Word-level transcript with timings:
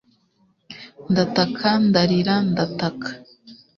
ndataka, 1.11 1.69
ndarira, 1.87 2.35
ndataka 2.51 3.09